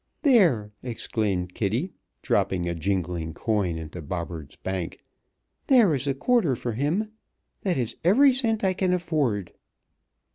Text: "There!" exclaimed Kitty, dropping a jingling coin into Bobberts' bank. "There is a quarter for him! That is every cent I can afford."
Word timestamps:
"There!" 0.23 0.71
exclaimed 0.81 1.53
Kitty, 1.53 1.93
dropping 2.23 2.67
a 2.67 2.73
jingling 2.73 3.35
coin 3.35 3.77
into 3.77 4.01
Bobberts' 4.01 4.55
bank. 4.55 5.03
"There 5.67 5.93
is 5.93 6.07
a 6.07 6.15
quarter 6.15 6.55
for 6.55 6.71
him! 6.71 7.11
That 7.61 7.77
is 7.77 7.95
every 8.03 8.33
cent 8.33 8.63
I 8.63 8.73
can 8.73 8.93
afford." 8.93 9.53